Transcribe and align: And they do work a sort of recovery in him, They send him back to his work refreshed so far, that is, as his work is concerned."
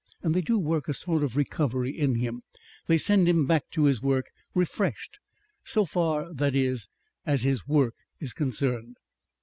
And 0.23 0.33
they 0.33 0.41
do 0.41 0.57
work 0.57 0.87
a 0.87 0.95
sort 0.95 1.23
of 1.23 1.37
recovery 1.37 1.91
in 1.91 2.15
him, 2.15 2.41
They 2.87 2.97
send 2.97 3.29
him 3.29 3.45
back 3.45 3.69
to 3.69 3.83
his 3.83 4.01
work 4.01 4.31
refreshed 4.55 5.19
so 5.63 5.85
far, 5.85 6.33
that 6.33 6.55
is, 6.55 6.87
as 7.23 7.43
his 7.43 7.67
work 7.67 7.93
is 8.19 8.33
concerned." 8.33 8.97